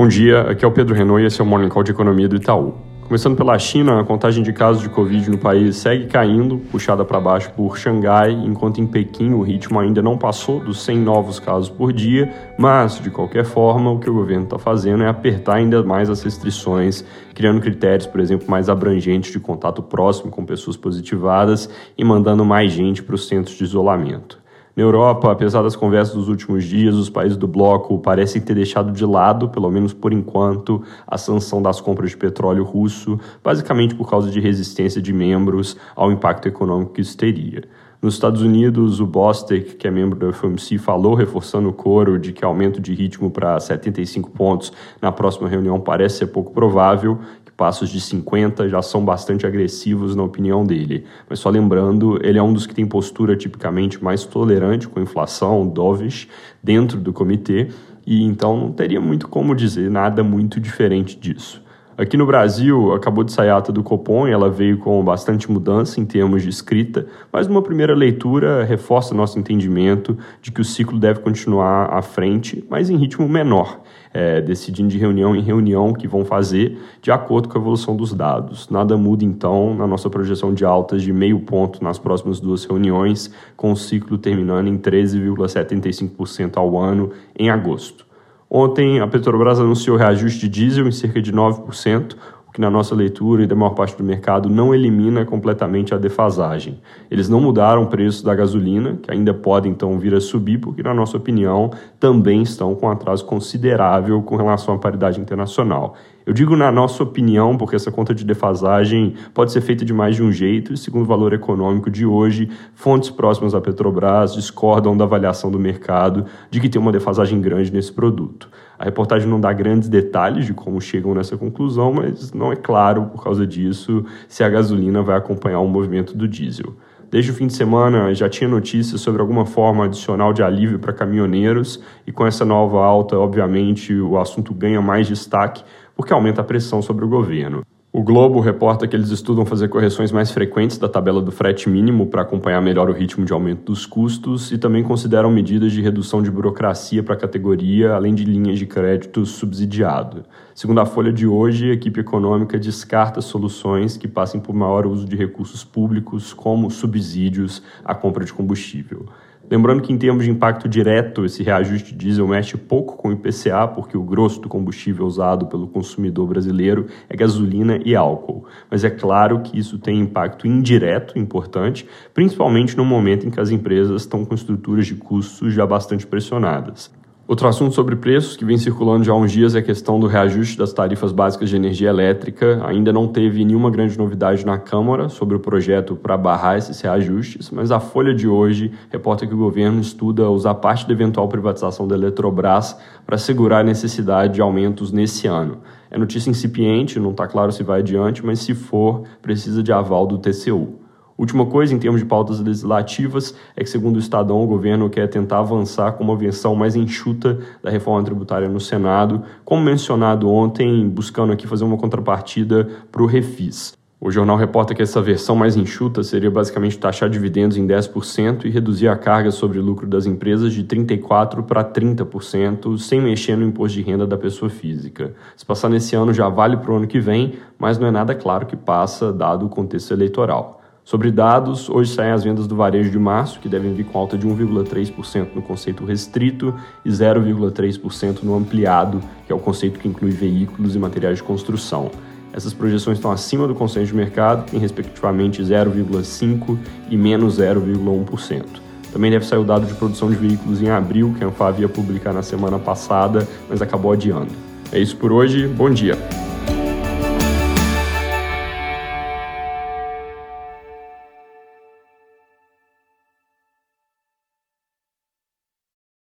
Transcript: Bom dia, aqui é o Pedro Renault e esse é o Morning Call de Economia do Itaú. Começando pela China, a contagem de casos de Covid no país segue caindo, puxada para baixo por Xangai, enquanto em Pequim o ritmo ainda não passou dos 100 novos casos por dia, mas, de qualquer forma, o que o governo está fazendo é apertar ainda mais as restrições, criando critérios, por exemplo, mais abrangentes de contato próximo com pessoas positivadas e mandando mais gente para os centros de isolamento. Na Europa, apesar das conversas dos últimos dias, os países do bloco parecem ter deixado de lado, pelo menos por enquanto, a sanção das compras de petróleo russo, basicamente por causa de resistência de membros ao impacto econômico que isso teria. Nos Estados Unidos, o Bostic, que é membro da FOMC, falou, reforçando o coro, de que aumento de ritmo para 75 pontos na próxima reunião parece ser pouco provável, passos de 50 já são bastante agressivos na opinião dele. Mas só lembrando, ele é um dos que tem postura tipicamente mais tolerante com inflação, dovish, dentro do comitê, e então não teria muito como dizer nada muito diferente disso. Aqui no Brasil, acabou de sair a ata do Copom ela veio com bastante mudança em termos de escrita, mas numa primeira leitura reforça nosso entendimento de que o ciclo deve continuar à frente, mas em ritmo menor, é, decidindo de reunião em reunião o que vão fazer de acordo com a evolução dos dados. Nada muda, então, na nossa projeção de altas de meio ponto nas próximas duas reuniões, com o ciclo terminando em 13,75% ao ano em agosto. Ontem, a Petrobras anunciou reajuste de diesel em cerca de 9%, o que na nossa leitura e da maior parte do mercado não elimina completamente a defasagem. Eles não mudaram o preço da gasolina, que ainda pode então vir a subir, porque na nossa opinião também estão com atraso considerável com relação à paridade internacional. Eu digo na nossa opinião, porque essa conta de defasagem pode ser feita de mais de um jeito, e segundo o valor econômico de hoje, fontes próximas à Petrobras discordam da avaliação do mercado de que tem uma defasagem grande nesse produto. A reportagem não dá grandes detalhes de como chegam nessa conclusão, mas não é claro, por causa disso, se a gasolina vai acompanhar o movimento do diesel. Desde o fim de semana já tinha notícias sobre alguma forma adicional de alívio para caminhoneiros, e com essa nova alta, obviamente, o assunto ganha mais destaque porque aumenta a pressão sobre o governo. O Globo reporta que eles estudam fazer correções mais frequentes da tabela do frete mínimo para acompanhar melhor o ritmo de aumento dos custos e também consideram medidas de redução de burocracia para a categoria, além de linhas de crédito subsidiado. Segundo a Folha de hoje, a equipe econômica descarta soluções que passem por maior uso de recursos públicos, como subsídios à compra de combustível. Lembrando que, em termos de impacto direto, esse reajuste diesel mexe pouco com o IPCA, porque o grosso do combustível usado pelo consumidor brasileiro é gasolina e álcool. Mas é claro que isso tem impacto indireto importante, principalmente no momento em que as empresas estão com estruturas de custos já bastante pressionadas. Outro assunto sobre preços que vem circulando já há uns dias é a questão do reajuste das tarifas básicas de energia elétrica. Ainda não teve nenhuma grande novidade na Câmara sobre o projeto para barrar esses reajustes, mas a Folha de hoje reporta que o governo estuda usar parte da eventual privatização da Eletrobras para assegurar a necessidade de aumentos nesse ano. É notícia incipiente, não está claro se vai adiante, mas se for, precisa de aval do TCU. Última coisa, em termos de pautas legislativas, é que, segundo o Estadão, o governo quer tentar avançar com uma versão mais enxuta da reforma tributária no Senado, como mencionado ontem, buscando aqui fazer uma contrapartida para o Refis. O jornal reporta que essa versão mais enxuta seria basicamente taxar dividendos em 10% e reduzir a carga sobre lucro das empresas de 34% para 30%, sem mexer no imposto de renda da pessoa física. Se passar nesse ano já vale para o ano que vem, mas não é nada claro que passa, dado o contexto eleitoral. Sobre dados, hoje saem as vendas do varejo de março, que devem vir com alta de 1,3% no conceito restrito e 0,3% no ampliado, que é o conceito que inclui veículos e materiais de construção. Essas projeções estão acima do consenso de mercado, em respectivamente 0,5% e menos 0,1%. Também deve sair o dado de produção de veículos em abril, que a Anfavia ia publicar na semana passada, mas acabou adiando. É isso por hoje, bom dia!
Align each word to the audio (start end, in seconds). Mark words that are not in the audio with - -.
Bom 0.00 0.08
dia, 0.08 0.40
aqui 0.40 0.64
é 0.64 0.66
o 0.66 0.72
Pedro 0.72 0.94
Renault 0.94 1.22
e 1.22 1.26
esse 1.26 1.42
é 1.42 1.44
o 1.44 1.46
Morning 1.46 1.68
Call 1.68 1.82
de 1.82 1.90
Economia 1.90 2.26
do 2.26 2.34
Itaú. 2.34 2.72
Começando 3.02 3.36
pela 3.36 3.58
China, 3.58 4.00
a 4.00 4.02
contagem 4.02 4.42
de 4.42 4.50
casos 4.50 4.80
de 4.80 4.88
Covid 4.88 5.28
no 5.28 5.36
país 5.36 5.76
segue 5.76 6.06
caindo, 6.06 6.56
puxada 6.56 7.04
para 7.04 7.20
baixo 7.20 7.52
por 7.52 7.76
Xangai, 7.76 8.32
enquanto 8.32 8.80
em 8.80 8.86
Pequim 8.86 9.34
o 9.34 9.42
ritmo 9.42 9.78
ainda 9.78 10.00
não 10.00 10.16
passou 10.16 10.58
dos 10.58 10.82
100 10.84 11.00
novos 11.00 11.38
casos 11.38 11.68
por 11.68 11.92
dia, 11.92 12.32
mas, 12.58 12.98
de 12.98 13.10
qualquer 13.10 13.44
forma, 13.44 13.90
o 13.90 13.98
que 13.98 14.08
o 14.08 14.14
governo 14.14 14.44
está 14.44 14.58
fazendo 14.58 15.02
é 15.02 15.06
apertar 15.06 15.56
ainda 15.56 15.82
mais 15.82 16.08
as 16.08 16.22
restrições, 16.22 17.04
criando 17.34 17.60
critérios, 17.60 18.06
por 18.06 18.22
exemplo, 18.22 18.50
mais 18.50 18.70
abrangentes 18.70 19.30
de 19.30 19.38
contato 19.38 19.82
próximo 19.82 20.30
com 20.30 20.46
pessoas 20.46 20.78
positivadas 20.78 21.68
e 21.98 22.02
mandando 22.02 22.42
mais 22.42 22.72
gente 22.72 23.02
para 23.02 23.16
os 23.16 23.28
centros 23.28 23.54
de 23.54 23.64
isolamento. 23.64 24.39
Na 24.80 24.86
Europa, 24.86 25.30
apesar 25.30 25.60
das 25.60 25.76
conversas 25.76 26.14
dos 26.14 26.26
últimos 26.26 26.64
dias, 26.64 26.94
os 26.94 27.10
países 27.10 27.36
do 27.36 27.46
bloco 27.46 27.98
parecem 27.98 28.40
ter 28.40 28.54
deixado 28.54 28.90
de 28.92 29.04
lado, 29.04 29.50
pelo 29.50 29.70
menos 29.70 29.92
por 29.92 30.10
enquanto, 30.10 30.82
a 31.06 31.18
sanção 31.18 31.60
das 31.60 31.82
compras 31.82 32.12
de 32.12 32.16
petróleo 32.16 32.64
russo, 32.64 33.20
basicamente 33.44 33.94
por 33.94 34.08
causa 34.08 34.30
de 34.30 34.40
resistência 34.40 35.02
de 35.02 35.12
membros 35.12 35.76
ao 35.94 36.10
impacto 36.10 36.48
econômico 36.48 36.94
que 36.94 37.02
isso 37.02 37.14
teria. 37.14 37.64
Nos 38.00 38.14
Estados 38.14 38.40
Unidos, 38.40 38.98
o 38.98 39.06
Bostic, 39.06 39.76
que 39.76 39.86
é 39.86 39.90
membro 39.90 40.18
da 40.18 40.32
FOMC, 40.32 40.78
falou, 40.78 41.12
reforçando 41.12 41.68
o 41.68 41.72
coro, 41.74 42.18
de 42.18 42.32
que 42.32 42.42
aumento 42.42 42.80
de 42.80 42.94
ritmo 42.94 43.30
para 43.30 43.60
75 43.60 44.30
pontos 44.30 44.72
na 45.02 45.12
próxima 45.12 45.46
reunião 45.46 45.78
parece 45.78 46.20
ser 46.20 46.28
pouco 46.28 46.54
provável, 46.54 47.18
passos 47.60 47.90
de 47.90 48.00
50 48.00 48.70
já 48.70 48.80
são 48.80 49.04
bastante 49.04 49.46
agressivos 49.46 50.16
na 50.16 50.22
opinião 50.22 50.64
dele. 50.64 51.04
Mas 51.28 51.40
só 51.40 51.50
lembrando, 51.50 52.18
ele 52.24 52.38
é 52.38 52.42
um 52.42 52.54
dos 52.54 52.66
que 52.66 52.74
tem 52.74 52.86
postura 52.86 53.36
tipicamente 53.36 54.02
mais 54.02 54.24
tolerante 54.24 54.88
com 54.88 54.98
inflação, 54.98 55.68
dovish, 55.68 56.26
dentro 56.62 56.98
do 56.98 57.12
comitê, 57.12 57.68
e 58.06 58.22
então 58.22 58.56
não 58.56 58.72
teria 58.72 58.98
muito 58.98 59.28
como 59.28 59.54
dizer 59.54 59.90
nada 59.90 60.24
muito 60.24 60.58
diferente 60.58 61.18
disso. 61.18 61.62
Aqui 62.00 62.16
no 62.16 62.24
Brasil, 62.24 62.94
acabou 62.94 63.22
de 63.22 63.30
sair 63.30 63.50
a 63.50 63.58
ata 63.58 63.70
do 63.70 63.82
Copom 63.82 64.26
ela 64.26 64.48
veio 64.48 64.78
com 64.78 65.04
bastante 65.04 65.52
mudança 65.52 66.00
em 66.00 66.06
termos 66.06 66.42
de 66.42 66.48
escrita, 66.48 67.06
mas 67.30 67.46
numa 67.46 67.60
primeira 67.60 67.94
leitura 67.94 68.64
reforça 68.64 69.14
nosso 69.14 69.38
entendimento 69.38 70.16
de 70.40 70.50
que 70.50 70.62
o 70.62 70.64
ciclo 70.64 70.98
deve 70.98 71.20
continuar 71.20 71.92
à 71.92 72.00
frente, 72.00 72.64
mas 72.70 72.88
em 72.88 72.96
ritmo 72.96 73.28
menor, 73.28 73.82
é, 74.14 74.40
decidindo 74.40 74.88
de 74.88 74.96
reunião 74.96 75.36
em 75.36 75.42
reunião 75.42 75.90
o 75.90 75.94
que 75.94 76.08
vão 76.08 76.24
fazer 76.24 76.78
de 77.02 77.12
acordo 77.12 77.50
com 77.50 77.58
a 77.58 77.60
evolução 77.60 77.94
dos 77.94 78.14
dados. 78.14 78.70
Nada 78.70 78.96
muda, 78.96 79.22
então, 79.22 79.74
na 79.74 79.86
nossa 79.86 80.08
projeção 80.08 80.54
de 80.54 80.64
altas 80.64 81.02
de 81.02 81.12
meio 81.12 81.40
ponto 81.40 81.84
nas 81.84 81.98
próximas 81.98 82.40
duas 82.40 82.64
reuniões, 82.64 83.30
com 83.58 83.72
o 83.72 83.76
ciclo 83.76 84.16
terminando 84.16 84.68
em 84.68 84.78
13,75% 84.78 86.56
ao 86.56 86.78
ano 86.78 87.10
em 87.38 87.50
agosto. 87.50 88.08
Ontem, 88.52 88.98
a 88.98 89.06
Petrobras 89.06 89.60
anunciou 89.60 89.96
reajuste 89.96 90.40
de 90.40 90.48
diesel 90.48 90.88
em 90.88 90.90
cerca 90.90 91.22
de 91.22 91.32
9%, 91.32 92.16
o 92.48 92.52
que 92.52 92.60
na 92.60 92.68
nossa 92.68 92.96
leitura 92.96 93.44
e 93.44 93.46
da 93.46 93.54
maior 93.54 93.74
parte 93.74 93.96
do 93.96 94.02
mercado 94.02 94.48
não 94.48 94.74
elimina 94.74 95.24
completamente 95.24 95.94
a 95.94 95.98
defasagem. 95.98 96.80
Eles 97.08 97.28
não 97.28 97.40
mudaram 97.40 97.84
o 97.84 97.86
preço 97.86 98.24
da 98.24 98.34
gasolina, 98.34 98.98
que 99.00 99.08
ainda 99.08 99.32
pode 99.32 99.68
então 99.68 99.96
vir 100.00 100.14
a 100.14 100.20
subir, 100.20 100.58
porque 100.58 100.82
na 100.82 100.92
nossa 100.92 101.16
opinião 101.16 101.70
também 102.00 102.42
estão 102.42 102.74
com 102.74 102.90
atraso 102.90 103.24
considerável 103.24 104.20
com 104.20 104.34
relação 104.34 104.74
à 104.74 104.78
paridade 104.78 105.20
internacional. 105.20 105.94
Eu 106.30 106.34
digo 106.34 106.54
na 106.54 106.70
nossa 106.70 107.02
opinião, 107.02 107.56
porque 107.56 107.74
essa 107.74 107.90
conta 107.90 108.14
de 108.14 108.24
defasagem 108.24 109.14
pode 109.34 109.50
ser 109.50 109.60
feita 109.60 109.84
de 109.84 109.92
mais 109.92 110.14
de 110.14 110.22
um 110.22 110.30
jeito, 110.30 110.72
e 110.72 110.76
segundo 110.76 111.02
o 111.02 111.04
valor 111.04 111.32
econômico 111.32 111.90
de 111.90 112.06
hoje, 112.06 112.48
fontes 112.72 113.10
próximas 113.10 113.52
à 113.52 113.60
Petrobras 113.60 114.32
discordam 114.32 114.96
da 114.96 115.02
avaliação 115.02 115.50
do 115.50 115.58
mercado 115.58 116.26
de 116.48 116.60
que 116.60 116.68
tem 116.68 116.80
uma 116.80 116.92
defasagem 116.92 117.40
grande 117.40 117.72
nesse 117.72 117.92
produto. 117.92 118.48
A 118.78 118.84
reportagem 118.84 119.28
não 119.28 119.40
dá 119.40 119.52
grandes 119.52 119.88
detalhes 119.88 120.46
de 120.46 120.54
como 120.54 120.80
chegam 120.80 121.14
nessa 121.14 121.36
conclusão, 121.36 121.92
mas 121.92 122.32
não 122.32 122.52
é 122.52 122.54
claro, 122.54 123.06
por 123.06 123.24
causa 123.24 123.44
disso, 123.44 124.04
se 124.28 124.44
a 124.44 124.48
gasolina 124.48 125.02
vai 125.02 125.16
acompanhar 125.16 125.58
o 125.58 125.66
movimento 125.66 126.16
do 126.16 126.28
diesel. 126.28 126.76
Desde 127.10 127.32
o 127.32 127.34
fim 127.34 127.48
de 127.48 127.54
semana 127.54 128.14
já 128.14 128.28
tinha 128.28 128.48
notícias 128.48 129.00
sobre 129.00 129.20
alguma 129.20 129.44
forma 129.44 129.86
adicional 129.86 130.32
de 130.32 130.44
alívio 130.44 130.78
para 130.78 130.92
caminhoneiros, 130.92 131.82
e 132.06 132.12
com 132.12 132.24
essa 132.24 132.44
nova 132.44 132.78
alta, 132.84 133.18
obviamente, 133.18 133.92
o 133.92 134.16
assunto 134.16 134.54
ganha 134.54 134.80
mais 134.80 135.08
destaque 135.08 135.64
porque 136.00 136.14
aumenta 136.14 136.40
a 136.40 136.44
pressão 136.44 136.80
sobre 136.80 137.04
o 137.04 137.08
governo. 137.08 137.62
O 137.92 138.02
Globo 138.02 138.40
reporta 138.40 138.88
que 138.88 138.96
eles 138.96 139.10
estudam 139.10 139.44
fazer 139.44 139.68
correções 139.68 140.10
mais 140.10 140.30
frequentes 140.30 140.78
da 140.78 140.88
tabela 140.88 141.20
do 141.20 141.30
frete 141.30 141.68
mínimo 141.68 142.06
para 142.06 142.22
acompanhar 142.22 142.62
melhor 142.62 142.88
o 142.88 142.92
ritmo 142.94 143.22
de 143.26 143.34
aumento 143.34 143.64
dos 143.64 143.84
custos 143.84 144.50
e 144.50 144.56
também 144.56 144.82
consideram 144.82 145.30
medidas 145.30 145.72
de 145.72 145.82
redução 145.82 146.22
de 146.22 146.30
burocracia 146.30 147.02
para 147.02 147.12
a 147.12 147.18
categoria, 147.18 147.92
além 147.92 148.14
de 148.14 148.24
linhas 148.24 148.58
de 148.58 148.64
crédito 148.64 149.26
subsidiado. 149.26 150.24
Segundo 150.54 150.80
a 150.80 150.86
Folha 150.86 151.12
de 151.12 151.26
hoje, 151.26 151.70
a 151.70 151.74
equipe 151.74 152.00
econômica 152.00 152.58
descarta 152.58 153.20
soluções 153.20 153.98
que 153.98 154.08
passem 154.08 154.40
por 154.40 154.54
maior 154.54 154.86
uso 154.86 155.06
de 155.06 155.16
recursos 155.16 155.62
públicos, 155.64 156.32
como 156.32 156.70
subsídios 156.70 157.62
à 157.84 157.94
compra 157.94 158.24
de 158.24 158.32
combustível. 158.32 159.04
Lembrando 159.50 159.82
que, 159.82 159.92
em 159.92 159.98
termos 159.98 160.24
de 160.24 160.30
impacto 160.30 160.68
direto, 160.68 161.24
esse 161.24 161.42
reajuste 161.42 161.92
diesel 161.92 162.28
mexe 162.28 162.56
pouco 162.56 162.96
com 162.96 163.08
o 163.08 163.12
IPCA, 163.12 163.66
porque 163.66 163.96
o 163.96 164.02
grosso 164.04 164.40
do 164.40 164.48
combustível 164.48 165.04
usado 165.04 165.46
pelo 165.46 165.66
consumidor 165.66 166.28
brasileiro 166.28 166.86
é 167.08 167.16
gasolina 167.16 167.80
e 167.84 167.96
álcool. 167.96 168.44
Mas 168.70 168.84
é 168.84 168.90
claro 168.90 169.40
que 169.40 169.58
isso 169.58 169.76
tem 169.76 169.98
impacto 169.98 170.46
indireto 170.46 171.18
importante, 171.18 171.84
principalmente 172.14 172.76
no 172.76 172.84
momento 172.84 173.26
em 173.26 173.30
que 173.30 173.40
as 173.40 173.50
empresas 173.50 174.02
estão 174.02 174.24
com 174.24 174.36
estruturas 174.36 174.86
de 174.86 174.94
custos 174.94 175.52
já 175.52 175.66
bastante 175.66 176.06
pressionadas. 176.06 176.99
Outro 177.30 177.46
assunto 177.46 177.72
sobre 177.76 177.94
preços 177.94 178.36
que 178.36 178.44
vem 178.44 178.58
circulando 178.58 179.04
já 179.04 179.12
há 179.12 179.16
uns 179.16 179.30
dias 179.30 179.54
é 179.54 179.60
a 179.60 179.62
questão 179.62 180.00
do 180.00 180.08
reajuste 180.08 180.58
das 180.58 180.72
tarifas 180.72 181.12
básicas 181.12 181.48
de 181.48 181.54
energia 181.54 181.88
elétrica. 181.88 182.60
Ainda 182.66 182.92
não 182.92 183.06
teve 183.06 183.44
nenhuma 183.44 183.70
grande 183.70 183.96
novidade 183.96 184.44
na 184.44 184.58
Câmara 184.58 185.08
sobre 185.08 185.36
o 185.36 185.38
projeto 185.38 185.94
para 185.94 186.16
barrar 186.16 186.58
esses 186.58 186.80
reajustes, 186.80 187.48
mas 187.48 187.70
a 187.70 187.78
Folha 187.78 188.12
de 188.12 188.26
hoje 188.26 188.72
reporta 188.90 189.28
que 189.28 189.32
o 189.32 189.36
governo 189.36 189.80
estuda 189.80 190.28
usar 190.28 190.56
parte 190.56 190.88
da 190.88 190.92
eventual 190.92 191.28
privatização 191.28 191.86
da 191.86 191.94
Eletrobras 191.94 192.76
para 193.06 193.14
assegurar 193.14 193.60
a 193.60 193.64
necessidade 193.64 194.34
de 194.34 194.40
aumentos 194.40 194.90
nesse 194.90 195.28
ano. 195.28 195.58
É 195.88 195.96
notícia 195.96 196.30
incipiente, 196.30 196.98
não 196.98 197.12
está 197.12 197.28
claro 197.28 197.52
se 197.52 197.62
vai 197.62 197.78
adiante, 197.78 198.26
mas 198.26 198.40
se 198.40 198.56
for, 198.56 199.04
precisa 199.22 199.62
de 199.62 199.70
aval 199.70 200.04
do 200.04 200.18
TCU. 200.18 200.80
Última 201.20 201.44
coisa, 201.44 201.74
em 201.74 201.78
termos 201.78 202.00
de 202.00 202.06
pautas 202.06 202.40
legislativas, 202.40 203.34
é 203.54 203.62
que, 203.62 203.68
segundo 203.68 203.96
o 203.96 203.98
Estadão, 203.98 204.42
o 204.42 204.46
governo 204.46 204.88
quer 204.88 205.06
tentar 205.06 205.40
avançar 205.40 205.92
com 205.92 206.02
uma 206.02 206.16
versão 206.16 206.54
mais 206.54 206.74
enxuta 206.74 207.38
da 207.62 207.68
reforma 207.68 208.02
tributária 208.02 208.48
no 208.48 208.58
Senado, 208.58 209.22
como 209.44 209.62
mencionado 209.62 210.30
ontem, 210.30 210.88
buscando 210.88 211.30
aqui 211.30 211.46
fazer 211.46 211.64
uma 211.64 211.76
contrapartida 211.76 212.66
para 212.90 213.02
o 213.02 213.06
Refis. 213.06 213.74
O 214.00 214.10
jornal 214.10 214.38
reporta 214.38 214.74
que 214.74 214.80
essa 214.80 215.02
versão 215.02 215.36
mais 215.36 215.58
enxuta 215.58 216.02
seria 216.02 216.30
basicamente 216.30 216.78
taxar 216.78 217.10
dividendos 217.10 217.58
em 217.58 217.66
10% 217.66 218.46
e 218.46 218.48
reduzir 218.48 218.88
a 218.88 218.96
carga 218.96 219.30
sobre 219.30 219.58
lucro 219.58 219.86
das 219.86 220.06
empresas 220.06 220.54
de 220.54 220.64
34% 220.64 221.42
para 221.42 221.62
30%, 221.62 222.78
sem 222.78 222.98
mexer 222.98 223.36
no 223.36 223.44
imposto 223.44 223.76
de 223.76 223.82
renda 223.82 224.06
da 224.06 224.16
pessoa 224.16 224.48
física. 224.48 225.12
Se 225.36 225.44
passar 225.44 225.68
nesse 225.68 225.94
ano 225.94 226.14
já 226.14 226.30
vale 226.30 226.56
para 226.56 226.72
o 226.72 226.76
ano 226.76 226.86
que 226.86 226.98
vem, 226.98 227.34
mas 227.58 227.78
não 227.78 227.86
é 227.86 227.90
nada 227.90 228.14
claro 228.14 228.46
que 228.46 228.56
passa, 228.56 229.12
dado 229.12 229.44
o 229.44 229.50
contexto 229.50 229.92
eleitoral. 229.92 230.59
Sobre 230.84 231.10
dados, 231.10 231.68
hoje 231.68 231.92
saem 231.92 232.10
as 232.10 232.24
vendas 232.24 232.46
do 232.46 232.56
varejo 232.56 232.90
de 232.90 232.98
março, 232.98 233.38
que 233.38 233.48
devem 233.48 233.72
vir 233.74 233.84
com 233.84 233.98
alta 233.98 234.18
de 234.18 234.26
1,3% 234.26 235.28
no 235.34 235.42
conceito 235.42 235.84
restrito 235.84 236.54
e 236.84 236.90
0,3% 236.90 238.22
no 238.22 238.34
ampliado, 238.34 239.00
que 239.26 239.32
é 239.32 239.34
o 239.34 239.38
conceito 239.38 239.78
que 239.78 239.86
inclui 239.86 240.10
veículos 240.10 240.74
e 240.74 240.78
materiais 240.78 241.18
de 241.18 241.22
construção. 241.22 241.90
Essas 242.32 242.52
projeções 242.52 242.98
estão 242.98 243.10
acima 243.10 243.46
do 243.46 243.54
consenso 243.54 243.88
de 243.88 243.94
mercado, 243.94 244.54
em 244.54 244.58
respectivamente 244.58 245.42
0,5% 245.42 246.58
e 246.88 246.96
menos 246.96 247.38
0,1%. 247.38 248.44
Também 248.92 249.10
deve 249.10 249.24
sair 249.24 249.38
o 249.38 249.44
dado 249.44 249.66
de 249.66 249.74
produção 249.74 250.08
de 250.08 250.16
veículos 250.16 250.60
em 250.62 250.70
abril, 250.70 251.14
que 251.16 251.22
a 251.22 251.28
Anfavia 251.28 251.62
ia 251.62 251.68
publicar 251.68 252.12
na 252.12 252.22
semana 252.22 252.58
passada, 252.58 253.26
mas 253.48 253.62
acabou 253.62 253.92
adiando. 253.92 254.30
É 254.72 254.78
isso 254.78 254.96
por 254.96 255.12
hoje, 255.12 255.46
bom 255.46 255.70
dia! 255.70 255.96